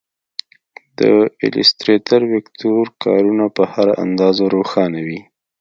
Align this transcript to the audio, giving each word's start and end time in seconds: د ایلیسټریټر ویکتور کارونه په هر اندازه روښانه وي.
د 0.99 1.01
ایلیسټریټر 1.41 2.21
ویکتور 2.33 2.83
کارونه 3.03 3.45
په 3.55 3.63
هر 3.73 3.87
اندازه 4.03 4.43
روښانه 4.55 4.99
وي. 5.07 5.21